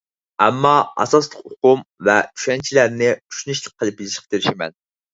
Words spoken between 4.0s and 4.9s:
يېزىشقا تىرىشىمەن.